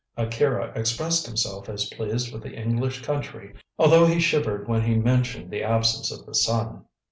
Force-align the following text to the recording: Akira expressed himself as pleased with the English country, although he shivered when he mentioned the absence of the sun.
Akira 0.17 0.71
expressed 0.75 1.27
himself 1.27 1.69
as 1.69 1.89
pleased 1.91 2.33
with 2.33 2.41
the 2.41 2.55
English 2.59 3.03
country, 3.03 3.53
although 3.77 4.07
he 4.07 4.19
shivered 4.19 4.67
when 4.67 4.81
he 4.81 4.95
mentioned 4.95 5.51
the 5.51 5.61
absence 5.61 6.11
of 6.11 6.25
the 6.25 6.33
sun. 6.33 6.85